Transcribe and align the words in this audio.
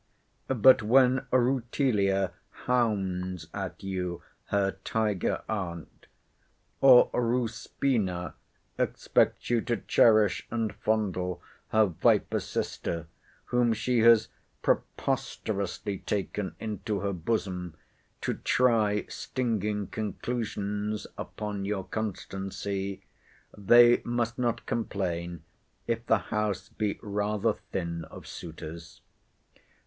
But 0.47 0.81
when 0.81 1.27
Rutilia 1.31 2.31
hounds 2.65 3.45
at 3.53 3.83
you 3.83 4.23
her 4.45 4.77
tiger 4.83 5.43
aunt; 5.47 6.07
or 6.79 7.11
Ruspina 7.13 8.33
expects 8.79 9.51
you 9.51 9.61
to 9.61 9.77
cherish 9.77 10.47
and 10.49 10.73
fondle 10.73 11.39
her 11.67 11.85
viper 11.85 12.39
sister, 12.39 13.05
whom 13.53 13.73
she 13.73 13.99
has 13.99 14.29
preposterously 14.63 15.99
taken 15.99 16.55
into 16.59 17.01
her 17.01 17.13
bosom, 17.13 17.75
to 18.21 18.33
try 18.33 19.05
stinging 19.07 19.85
conclusions 19.85 21.05
upon 21.15 21.63
your 21.63 21.83
constancy; 21.83 23.03
they 23.55 24.01
must 24.03 24.39
not 24.39 24.65
complain 24.65 25.43
if 25.85 26.03
the 26.07 26.17
house 26.33 26.69
be 26.69 26.97
rather 27.03 27.53
thin 27.53 28.05
of 28.05 28.25
suitors. 28.25 29.01